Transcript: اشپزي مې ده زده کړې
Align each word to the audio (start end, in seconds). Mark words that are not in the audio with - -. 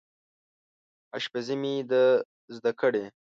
اشپزي 1.17 1.55
مې 1.61 1.73
ده 1.89 2.03
زده 2.55 2.71
کړې 2.79 3.05